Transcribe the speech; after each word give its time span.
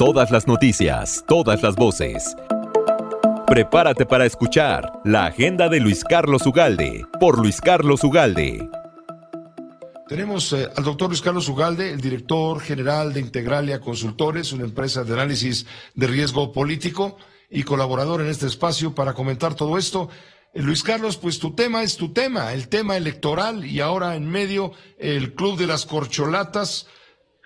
Todas 0.00 0.30
las 0.30 0.46
noticias, 0.46 1.22
todas 1.28 1.62
las 1.62 1.76
voces. 1.76 2.34
Prepárate 3.46 4.06
para 4.06 4.24
escuchar 4.24 4.90
la 5.04 5.26
agenda 5.26 5.68
de 5.68 5.78
Luis 5.78 6.04
Carlos 6.04 6.46
Ugalde 6.46 7.04
por 7.20 7.38
Luis 7.38 7.60
Carlos 7.60 8.02
Ugalde. 8.02 8.66
Tenemos 10.08 10.54
eh, 10.54 10.70
al 10.74 10.84
doctor 10.84 11.10
Luis 11.10 11.20
Carlos 11.20 11.50
Ugalde, 11.50 11.90
el 11.90 12.00
director 12.00 12.62
general 12.62 13.12
de 13.12 13.20
Integralia 13.20 13.82
Consultores, 13.82 14.54
una 14.54 14.64
empresa 14.64 15.04
de 15.04 15.12
análisis 15.12 15.66
de 15.94 16.06
riesgo 16.06 16.50
político 16.50 17.18
y 17.50 17.64
colaborador 17.64 18.22
en 18.22 18.28
este 18.28 18.46
espacio 18.46 18.94
para 18.94 19.12
comentar 19.12 19.54
todo 19.54 19.76
esto. 19.76 20.08
Eh, 20.54 20.62
Luis 20.62 20.82
Carlos, 20.82 21.18
pues 21.18 21.38
tu 21.38 21.54
tema 21.54 21.82
es 21.82 21.98
tu 21.98 22.14
tema, 22.14 22.54
el 22.54 22.68
tema 22.68 22.96
electoral 22.96 23.66
y 23.66 23.80
ahora 23.80 24.16
en 24.16 24.30
medio 24.30 24.72
el 24.96 25.34
Club 25.34 25.58
de 25.58 25.66
las 25.66 25.84
Corcholatas 25.84 26.86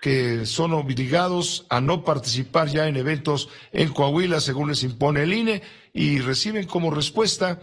que 0.05 0.45
son 0.45 0.71
obligados 0.73 1.65
a 1.67 1.81
no 1.81 2.03
participar 2.03 2.67
ya 2.67 2.87
en 2.87 2.95
eventos 2.95 3.49
en 3.71 3.91
Coahuila 3.91 4.39
según 4.39 4.69
les 4.69 4.83
impone 4.83 5.23
el 5.23 5.33
INE 5.33 5.63
y 5.93 6.19
reciben 6.19 6.67
como 6.67 6.91
respuesta, 6.91 7.59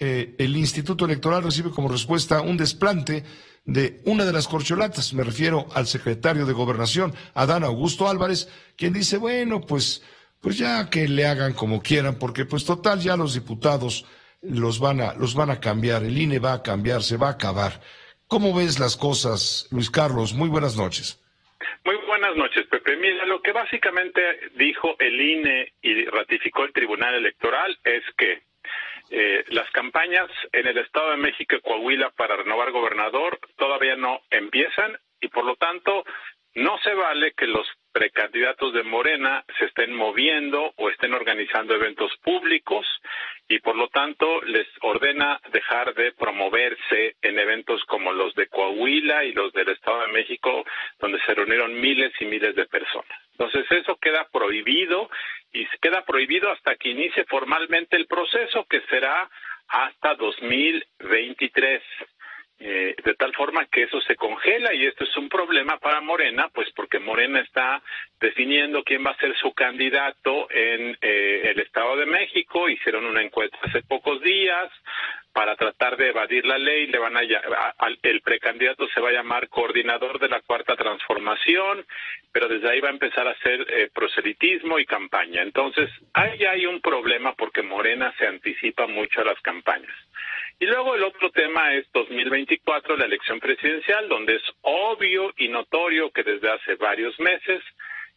eh, 0.00 0.34
el 0.38 0.56
Instituto 0.56 1.04
Electoral 1.04 1.44
recibe 1.44 1.70
como 1.70 1.88
respuesta 1.88 2.40
un 2.40 2.56
desplante 2.56 3.22
de 3.64 4.02
una 4.06 4.24
de 4.24 4.32
las 4.32 4.48
corcholatas, 4.48 5.14
me 5.14 5.22
refiero 5.22 5.68
al 5.72 5.86
secretario 5.86 6.46
de 6.46 6.52
Gobernación, 6.52 7.14
Adán 7.32 7.62
Augusto 7.62 8.08
Álvarez, 8.08 8.48
quien 8.76 8.92
dice, 8.92 9.16
bueno, 9.16 9.60
pues, 9.60 10.02
pues 10.40 10.58
ya 10.58 10.90
que 10.90 11.06
le 11.06 11.28
hagan 11.28 11.52
como 11.52 11.80
quieran, 11.80 12.16
porque 12.16 12.44
pues 12.44 12.64
total 12.64 12.98
ya 12.98 13.16
los 13.16 13.34
diputados 13.34 14.04
los 14.42 14.80
van 14.80 15.00
a, 15.00 15.14
los 15.14 15.36
van 15.36 15.50
a 15.50 15.60
cambiar, 15.60 16.02
el 16.02 16.18
INE 16.18 16.40
va 16.40 16.54
a 16.54 16.62
cambiar, 16.64 17.04
se 17.04 17.16
va 17.16 17.28
a 17.28 17.32
acabar. 17.38 17.80
¿Cómo 18.26 18.52
ves 18.52 18.80
las 18.80 18.96
cosas, 18.96 19.68
Luis 19.70 19.90
Carlos? 19.90 20.34
Muy 20.34 20.48
buenas 20.48 20.74
noches. 20.74 21.20
Muy 21.84 21.96
buenas 22.06 22.36
noches, 22.36 22.66
Pepe. 22.66 22.96
Mira, 22.96 23.24
lo 23.26 23.40
que 23.40 23.52
básicamente 23.52 24.50
dijo 24.54 24.96
el 24.98 25.20
INE 25.20 25.72
y 25.80 26.04
ratificó 26.06 26.64
el 26.64 26.72
Tribunal 26.72 27.14
Electoral 27.14 27.78
es 27.84 28.02
que 28.16 28.42
eh, 29.10 29.44
las 29.48 29.70
campañas 29.70 30.28
en 30.52 30.66
el 30.66 30.76
Estado 30.78 31.10
de 31.12 31.16
México 31.16 31.56
y 31.56 31.60
Coahuila 31.60 32.10
para 32.10 32.36
renovar 32.36 32.72
gobernador 32.72 33.38
todavía 33.56 33.96
no 33.96 34.20
empiezan 34.30 34.98
y 35.20 35.28
por 35.28 35.44
lo 35.44 35.56
tanto 35.56 36.04
no 36.54 36.78
se 36.78 36.92
vale 36.92 37.32
que 37.32 37.46
los 37.46 37.66
precandidatos 37.92 38.74
de 38.74 38.82
Morena 38.82 39.44
se 39.58 39.66
estén 39.66 39.94
moviendo 39.94 40.72
o 40.76 40.90
estén 40.90 41.14
organizando 41.14 41.74
eventos 41.74 42.14
públicos 42.18 42.86
y 43.48 43.60
por 43.60 43.76
lo 43.76 43.88
tanto 43.88 44.42
les 44.42 44.66
ordena 44.82 45.40
dejar 45.52 45.94
de 45.94 46.12
promoverse 46.12 47.16
en 47.22 47.38
eventos 47.38 47.82
como 47.86 48.12
los 48.12 48.34
de 48.34 48.46
Coahuila 48.48 49.24
y 49.24 49.32
los 49.32 49.52
del 49.54 49.70
Estado 49.70 50.02
de 50.02 50.12
México, 50.12 50.64
donde 51.00 51.18
se 51.24 51.34
reunieron 51.34 51.80
miles 51.80 52.12
y 52.20 52.26
miles 52.26 52.54
de 52.54 52.66
personas. 52.66 53.18
Entonces 53.32 53.64
eso 53.70 53.96
queda 53.96 54.28
prohibido 54.30 55.08
y 55.52 55.66
queda 55.80 56.04
prohibido 56.04 56.50
hasta 56.50 56.76
que 56.76 56.90
inicie 56.90 57.24
formalmente 57.24 57.96
el 57.96 58.06
proceso, 58.06 58.66
que 58.68 58.82
será 58.82 59.30
hasta 59.68 60.14
2023. 60.14 61.82
Eh, 62.70 62.94
de 63.02 63.14
tal 63.14 63.32
forma 63.34 63.64
que 63.64 63.84
eso 63.84 63.98
se 64.02 64.14
congela 64.14 64.74
y 64.74 64.84
esto 64.84 65.04
es 65.04 65.16
un 65.16 65.30
problema 65.30 65.78
para 65.78 66.02
Morena, 66.02 66.50
pues 66.52 66.68
porque 66.76 66.98
Morena 66.98 67.40
está 67.40 67.82
definiendo 68.20 68.84
quién 68.84 69.02
va 69.06 69.12
a 69.12 69.16
ser 69.16 69.34
su 69.38 69.54
candidato 69.54 70.50
en 70.50 70.94
eh, 71.00 71.50
el 71.50 71.60
Estado 71.60 71.96
de 71.96 72.04
México. 72.04 72.68
Hicieron 72.68 73.06
una 73.06 73.22
encuesta 73.22 73.56
hace 73.62 73.80
pocos 73.84 74.20
días 74.20 74.70
para 75.32 75.56
tratar 75.56 75.96
de 75.96 76.08
evadir 76.10 76.44
la 76.44 76.58
ley. 76.58 76.88
Le 76.88 76.98
van 76.98 77.16
a, 77.16 77.20
el 77.22 78.20
precandidato 78.20 78.86
se 78.88 79.00
va 79.00 79.08
a 79.08 79.12
llamar 79.12 79.48
coordinador 79.48 80.18
de 80.18 80.28
la 80.28 80.42
cuarta 80.42 80.76
transformación, 80.76 81.86
pero 82.30 82.48
desde 82.48 82.68
ahí 82.68 82.80
va 82.80 82.88
a 82.88 82.92
empezar 82.98 83.26
a 83.26 83.30
hacer 83.30 83.66
eh, 83.70 83.88
proselitismo 83.94 84.78
y 84.78 84.84
campaña. 84.84 85.40
Entonces 85.40 85.88
ahí 86.12 86.44
hay 86.44 86.66
un 86.66 86.82
problema 86.82 87.32
porque 87.32 87.62
Morena 87.62 88.12
se 88.18 88.26
anticipa 88.26 88.86
mucho 88.86 89.22
a 89.22 89.24
las 89.24 89.40
campañas. 89.40 89.96
Y 90.60 90.66
luego 90.66 90.96
el 90.96 91.04
otro 91.04 91.30
tema 91.30 91.74
es 91.74 91.86
2024, 91.92 92.96
la 92.96 93.04
elección 93.04 93.38
presidencial, 93.38 94.08
donde 94.08 94.36
es 94.36 94.42
obvio 94.62 95.32
y 95.36 95.48
notorio 95.48 96.10
que 96.10 96.24
desde 96.24 96.50
hace 96.50 96.74
varios 96.74 97.18
meses 97.20 97.62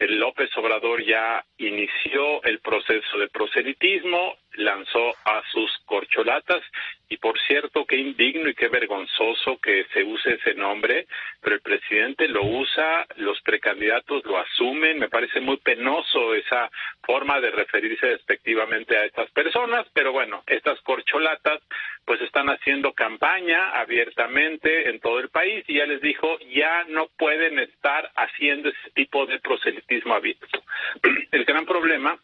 el 0.02 0.20
López 0.20 0.50
Obrador 0.58 1.06
ya 1.06 1.46
inició 1.60 2.42
el 2.44 2.60
proceso 2.60 3.20
de 3.20 3.30
proselitismo, 3.30 4.36
lanzó 4.54 5.12
a 5.26 5.44
sus 5.52 5.70
corcholatas 5.86 6.64
y 7.08 7.18
por 7.18 7.40
cierto, 7.42 7.86
qué 7.86 7.98
indigno 7.98 8.50
y 8.50 8.56
qué 8.56 8.70
vergonzoso 8.70 9.60
que 9.60 9.86
se 9.94 10.04
use 10.04 10.36
ese 10.36 10.56
nombre, 10.56 11.06
pero 11.42 11.58
el 11.58 11.62
presidente 11.62 12.28
lo 12.30 12.42
usa, 12.44 13.06
los 13.18 13.40
precandidatos 13.42 14.26
lo 14.26 14.40
asumen, 14.40 14.98
me 14.98 15.10
parece 15.10 15.40
muy 15.40 15.58
penoso 15.58 16.34
esa 16.34 16.72
forma 17.04 17.40
de 17.40 17.52
referirse 17.52 18.08
despectivamente 18.08 18.98
a 18.98 19.06
estas 19.06 19.30
personas, 19.32 19.86
pero 19.94 20.14
bueno, 20.14 20.42
estas 20.48 20.80
corcholatas 20.82 21.62
pues 22.06 22.22
están 22.22 22.50
haciendo 22.50 22.94
campaña 22.94 23.72
abiertamente 23.72 24.90
en 24.90 25.00
todo 25.00 25.20
el 25.20 25.30
país 25.30 25.64
y 25.68 25.76
ya 25.76 25.86
les 25.86 26.02
dijo, 26.02 26.40
ya 26.54 26.86
no 26.90 27.08
pueden 27.18 27.60
estar 27.60 28.12
haciendo 28.16 28.70
ese 28.70 28.92
tipo 28.92 29.26
de 29.26 29.40
proselitismo 29.40 30.14
abierto. 30.14 30.64
El 31.32 31.46
gran 31.46 31.66
problema 31.66 32.18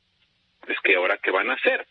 es 0.67 0.77
que 0.81 0.95
ahora 0.95 1.17
qué 1.17 1.31
van 1.31 1.49
a 1.49 1.53
hacer. 1.53 1.85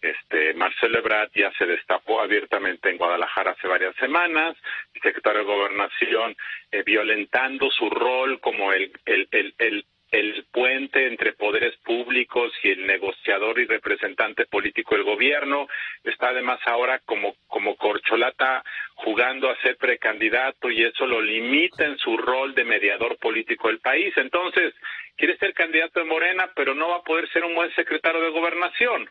Este, 0.00 0.52
Marcelo 0.54 0.98
Ebrard 0.98 1.30
ya 1.32 1.52
se 1.52 1.64
destapó 1.64 2.20
abiertamente 2.20 2.90
en 2.90 2.98
Guadalajara 2.98 3.52
hace 3.52 3.68
varias 3.68 3.94
semanas, 3.96 4.56
el 4.94 5.02
secretario 5.02 5.40
de 5.40 5.46
Gobernación 5.46 6.36
eh, 6.72 6.82
violentando 6.82 7.70
su 7.70 7.88
rol 7.88 8.40
como 8.40 8.72
el, 8.72 8.90
el, 9.06 9.28
el, 9.30 9.54
el 9.58 9.84
el 10.12 10.44
puente 10.52 11.06
entre 11.06 11.32
poderes 11.32 11.74
públicos 11.78 12.52
y 12.62 12.70
el 12.70 12.86
negociador 12.86 13.58
y 13.58 13.64
representante 13.64 14.44
político 14.44 14.94
del 14.94 15.04
gobierno. 15.04 15.66
Está 16.04 16.28
además 16.28 16.60
ahora 16.66 17.00
como, 17.06 17.34
como 17.48 17.76
corcholata 17.76 18.62
jugando 18.96 19.48
a 19.48 19.56
ser 19.62 19.78
precandidato 19.78 20.70
y 20.70 20.84
eso 20.84 21.06
lo 21.06 21.22
limita 21.22 21.86
en 21.86 21.96
su 21.96 22.18
rol 22.18 22.54
de 22.54 22.64
mediador 22.64 23.16
político 23.16 23.68
del 23.68 23.80
país. 23.80 24.12
Entonces, 24.18 24.74
quiere 25.16 25.38
ser 25.38 25.54
candidato 25.54 26.00
de 26.00 26.06
Morena, 26.06 26.50
pero 26.54 26.74
no 26.74 26.90
va 26.90 26.96
a 26.96 27.02
poder 27.02 27.26
ser 27.30 27.44
un 27.44 27.54
buen 27.54 27.74
secretario 27.74 28.20
de 28.20 28.30
gobernación. 28.30 29.08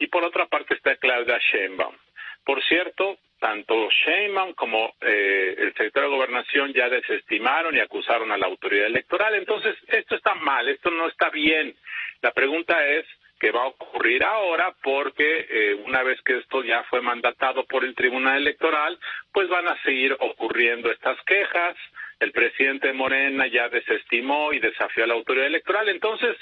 Y 0.00 0.08
por 0.08 0.24
otra 0.24 0.46
parte 0.46 0.74
está 0.74 0.96
Claudia 0.96 1.38
Sheinbaum. 1.38 1.94
Por 2.44 2.60
cierto, 2.64 3.18
tanto 3.44 3.90
Sheinbaum 3.90 4.54
como 4.54 4.94
eh, 5.02 5.54
el 5.58 5.68
secretario 5.74 6.08
de 6.08 6.16
Gobernación 6.16 6.72
ya 6.72 6.88
desestimaron 6.88 7.76
y 7.76 7.80
acusaron 7.80 8.32
a 8.32 8.38
la 8.38 8.46
autoridad 8.46 8.86
electoral. 8.86 9.34
Entonces, 9.34 9.76
esto 9.88 10.14
está 10.14 10.34
mal, 10.36 10.66
esto 10.66 10.90
no 10.90 11.08
está 11.08 11.28
bien. 11.28 11.76
La 12.22 12.32
pregunta 12.32 12.74
es 12.86 13.04
qué 13.38 13.50
va 13.50 13.64
a 13.64 13.66
ocurrir 13.66 14.24
ahora 14.24 14.74
porque 14.82 15.46
eh, 15.50 15.74
una 15.74 16.02
vez 16.02 16.18
que 16.22 16.38
esto 16.38 16.64
ya 16.64 16.84
fue 16.84 17.02
mandatado 17.02 17.66
por 17.66 17.84
el 17.84 17.94
Tribunal 17.94 18.38
Electoral, 18.38 18.98
pues 19.30 19.46
van 19.50 19.68
a 19.68 19.76
seguir 19.82 20.16
ocurriendo 20.20 20.90
estas 20.90 21.22
quejas. 21.26 21.76
El 22.20 22.32
presidente 22.32 22.94
Morena 22.94 23.46
ya 23.48 23.68
desestimó 23.68 24.54
y 24.54 24.58
desafió 24.58 25.04
a 25.04 25.08
la 25.08 25.14
autoridad 25.14 25.48
electoral. 25.48 25.90
Entonces, 25.90 26.34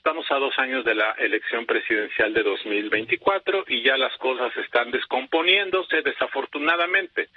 Estamos 0.00 0.24
a 0.30 0.36
dos 0.36 0.58
años 0.58 0.82
de 0.86 0.94
la 0.94 1.10
elección 1.18 1.66
presidencial 1.66 2.32
de 2.32 2.42
2024 2.42 3.66
y 3.68 3.82
ya 3.82 3.98
las 3.98 4.16
cosas 4.16 4.50
están 4.56 4.90
descomponiéndose 4.90 6.00
desafortunadamente. 6.00 7.28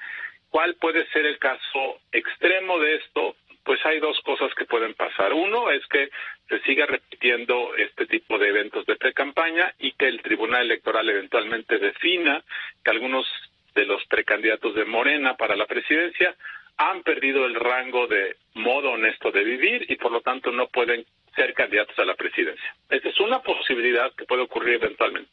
¿Cuál 0.49 0.75
puede 0.75 1.05
ser 1.07 1.25
el 1.25 1.37
caso 1.39 1.99
extremo 2.13 2.79
de 2.79 2.95
esto? 2.95 3.35
pues 3.65 3.85
hay 3.85 3.99
dos 3.99 4.19
cosas 4.21 4.53
que 4.55 4.65
pueden 4.65 4.93
pasar. 4.93 5.33
Uno 5.33 5.71
es 5.71 5.85
que 5.87 6.09
se 6.49 6.59
siga 6.61 6.85
repitiendo 6.85 7.75
este 7.75 8.05
tipo 8.07 8.37
de 8.37 8.49
eventos 8.49 8.85
de 8.85 8.97
pre-campaña 8.97 9.73
y 9.79 9.93
que 9.93 10.07
el 10.07 10.21
Tribunal 10.21 10.63
Electoral 10.63 11.09
eventualmente 11.09 11.77
defina 11.79 12.43
que 12.83 12.91
algunos 12.91 13.25
de 13.73 13.85
los 13.85 14.05
precandidatos 14.07 14.75
de 14.75 14.83
Morena 14.83 15.35
para 15.35 15.55
la 15.55 15.65
presidencia 15.65 16.35
han 16.75 17.03
perdido 17.03 17.45
el 17.45 17.55
rango 17.55 18.07
de 18.07 18.35
modo 18.53 18.91
honesto 18.91 19.31
de 19.31 19.43
vivir 19.45 19.85
y 19.89 19.95
por 19.95 20.11
lo 20.11 20.19
tanto 20.19 20.51
no 20.51 20.67
pueden 20.67 21.05
ser 21.35 21.53
candidatos 21.53 21.97
a 21.99 22.05
la 22.05 22.15
presidencia. 22.15 22.75
Esa 22.89 23.09
es 23.09 23.19
una 23.19 23.41
posibilidad 23.41 24.13
que 24.15 24.25
puede 24.25 24.43
ocurrir 24.43 24.75
eventualmente. 24.75 25.31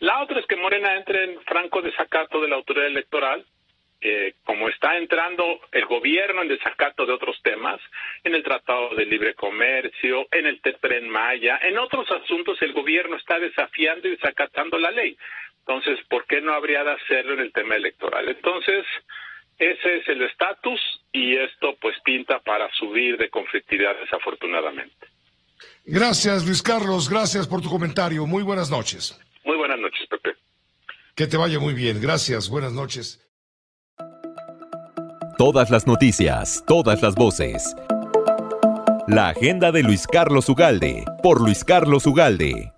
La 0.00 0.22
otra 0.22 0.40
es 0.40 0.46
que 0.46 0.56
Morena 0.56 0.94
entre 0.96 1.24
en 1.24 1.40
franco 1.42 1.82
desacato 1.82 2.40
de 2.40 2.48
la 2.48 2.56
autoridad 2.56 2.86
electoral, 2.86 3.44
eh, 4.00 4.34
como 4.44 4.68
está 4.68 4.98
entrando 4.98 5.60
el 5.72 5.86
gobierno 5.86 6.42
en 6.42 6.48
desacato 6.48 7.06
de 7.06 7.12
otros 7.12 7.40
temas, 7.42 7.80
en 8.24 8.34
el 8.34 8.42
Tratado 8.42 8.94
de 8.94 9.06
Libre 9.06 9.34
Comercio, 9.34 10.28
en 10.30 10.46
el 10.46 10.60
Tren 10.60 11.08
Maya, 11.08 11.58
en 11.62 11.78
otros 11.78 12.10
asuntos 12.10 12.60
el 12.60 12.72
gobierno 12.72 13.16
está 13.16 13.38
desafiando 13.38 14.06
y 14.06 14.12
desacatando 14.12 14.78
la 14.78 14.90
ley. 14.90 15.16
Entonces, 15.60 15.98
¿por 16.08 16.26
qué 16.26 16.40
no 16.40 16.52
habría 16.52 16.84
de 16.84 16.92
hacerlo 16.92 17.34
en 17.34 17.40
el 17.40 17.52
tema 17.52 17.74
electoral? 17.74 18.28
Entonces, 18.28 18.84
ese 19.58 19.96
es 19.96 20.08
el 20.08 20.22
estatus 20.22 20.80
y 21.12 21.36
esto 21.36 21.76
pues 21.80 21.98
pinta 22.04 22.40
para 22.40 22.70
subir 22.72 23.16
de 23.16 23.30
conflictividad 23.30 23.96
desafortunadamente. 23.98 25.15
Gracias 25.84 26.44
Luis 26.44 26.62
Carlos, 26.62 27.08
gracias 27.08 27.46
por 27.46 27.60
tu 27.60 27.68
comentario. 27.68 28.26
Muy 28.26 28.42
buenas 28.42 28.70
noches. 28.70 29.18
Muy 29.44 29.56
buenas 29.56 29.78
noches, 29.78 30.06
Pepe. 30.10 30.30
Que 31.14 31.26
te 31.26 31.36
vaya 31.36 31.58
muy 31.58 31.74
bien. 31.74 32.00
Gracias, 32.00 32.48
buenas 32.48 32.72
noches. 32.72 33.20
Todas 35.38 35.70
las 35.70 35.86
noticias, 35.86 36.64
todas 36.66 37.02
las 37.02 37.14
voces. 37.14 37.74
La 39.06 39.28
agenda 39.28 39.70
de 39.70 39.82
Luis 39.82 40.06
Carlos 40.06 40.48
Ugalde, 40.48 41.04
por 41.22 41.40
Luis 41.40 41.62
Carlos 41.62 42.06
Ugalde. 42.06 42.72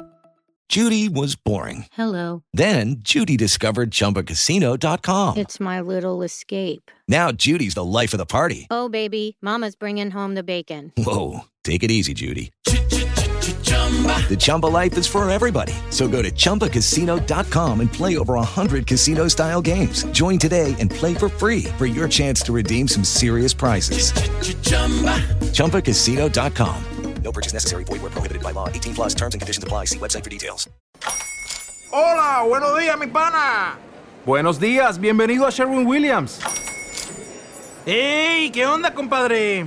Judy 0.69 1.09
was 1.09 1.35
boring. 1.35 1.87
Hello. 1.93 2.43
Then 2.53 2.97
Judy 3.01 3.39
discovered 3.39 3.91
chumbacasino.com. 3.91 5.39
It's 5.39 5.59
my 5.59 5.81
little 5.81 6.23
escape. 6.23 6.91
Now 7.09 7.33
Judy's 7.33 7.73
the 7.75 7.85
life 7.85 8.13
of 8.13 8.19
the 8.19 8.27
party. 8.27 8.67
Oh, 8.71 8.91
baby, 8.91 9.39
Mama's 9.41 9.75
bringing 9.75 10.11
home 10.11 10.35
the 10.35 10.43
bacon. 10.43 10.93
Whoa. 10.99 11.45
Take 11.69 11.85
it 11.85 11.91
easy, 11.91 12.15
Judy. 12.15 12.51
The 12.65 14.37
Chumba 14.39 14.69
life 14.69 14.97
is 14.97 15.07
for 15.07 15.29
everybody. 15.29 15.75
So 15.91 16.09
go 16.09 16.23
to 16.23 16.31
ChumbaCasino.com 16.31 17.81
and 17.83 17.93
play 17.93 18.17
over 18.17 18.35
100 18.41 18.87
casino 18.87 19.29
style 19.29 19.61
games. 19.61 20.05
Join 20.13 20.39
today 20.39 20.75
and 20.79 20.91
play 20.91 21.13
for 21.13 21.29
free 21.29 21.65
for 21.77 21.85
your 21.85 22.09
chance 22.09 22.41
to 22.45 22.55
redeem 22.55 22.89
some 22.89 23.05
serious 23.05 23.53
prizes. 23.53 24.13
ChumbaCasino.com. 25.53 26.83
No 27.23 27.33
purchase 27.33 27.53
necessary. 27.53 27.85
Void 27.85 28.01
where 28.01 28.13
prohibited 28.13 28.43
by 28.43 28.53
law. 28.53 28.69
18 28.71 28.95
plus 28.95 29.15
terms 29.15 29.35
and 29.35 29.41
conditions 29.43 29.63
apply. 29.63 29.85
See 29.93 29.99
website 29.99 30.25
for 30.25 30.31
details. 30.31 30.71
Hola, 31.93 32.49
buenos 32.49 32.79
días, 32.79 32.99
mi 32.99 33.09
pana. 33.09 33.77
Buenos 34.25 34.59
días, 34.59 34.99
bienvenido 34.99 35.47
a 35.47 35.51
Sherwin 35.51 35.87
Williams. 35.87 36.41
¡Ey! 37.85 38.51
¿Qué 38.53 38.67
onda, 38.67 38.95
compadre? 38.95 39.67